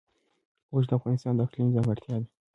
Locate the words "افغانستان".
0.99-1.33